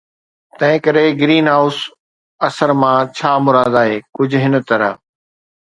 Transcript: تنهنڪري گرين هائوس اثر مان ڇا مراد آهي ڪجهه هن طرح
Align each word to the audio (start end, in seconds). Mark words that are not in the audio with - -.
تنهنڪري 0.59 1.05
گرين 1.19 1.45
هائوس 1.51 1.77
اثر 2.47 2.69
مان 2.81 2.97
ڇا 3.17 3.31
مراد 3.45 3.73
آهي 3.83 3.97
ڪجهه 4.17 4.45
هن 4.49 4.55
طرح 4.73 4.91